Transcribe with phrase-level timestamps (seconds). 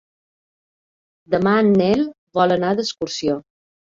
[1.33, 2.01] Demà en Nel
[2.39, 3.37] vol anar d'excursió.